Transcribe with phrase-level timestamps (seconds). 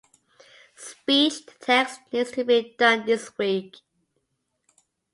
[0.75, 3.81] Speech to text needs to be done this week.